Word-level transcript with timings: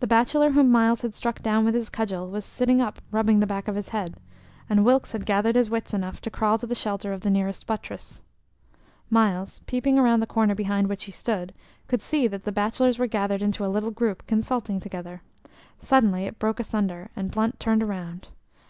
The 0.00 0.06
bachelor 0.06 0.52
whom 0.52 0.70
Myles 0.72 1.02
had 1.02 1.14
struck 1.14 1.42
down 1.42 1.62
with 1.66 1.74
his 1.74 1.90
cudgel 1.90 2.30
was 2.30 2.46
sitting 2.46 2.80
up 2.80 3.02
rubbing 3.10 3.40
the 3.40 3.46
back 3.46 3.68
of 3.68 3.74
his 3.76 3.90
head, 3.90 4.16
and 4.70 4.86
Wilkes 4.86 5.12
had 5.12 5.26
gathered 5.26 5.54
his 5.54 5.68
wits 5.68 5.92
enough 5.92 6.22
to 6.22 6.30
crawl 6.30 6.56
to 6.56 6.66
the 6.66 6.74
shelter 6.74 7.12
of 7.12 7.20
the 7.20 7.28
nearest 7.30 7.66
buttress. 7.66 8.22
Myles, 9.10 9.58
peeping 9.66 9.98
around 9.98 10.20
the 10.20 10.26
corner 10.26 10.54
behind 10.54 10.86
which 10.88 11.04
he 11.04 11.12
stood, 11.12 11.52
could 11.88 12.00
see 12.00 12.26
that 12.26 12.44
the 12.44 12.52
bachelors 12.52 12.98
were 12.98 13.06
gathered 13.06 13.42
into 13.42 13.66
a 13.66 13.68
little 13.68 13.90
group 13.90 14.26
consulting 14.26 14.80
together. 14.80 15.20
Suddenly 15.78 16.24
it 16.24 16.38
broke 16.38 16.58
asunder, 16.58 17.10
and 17.14 17.30
Blunt 17.30 17.60
turned 17.60 17.82
around. 17.82 18.28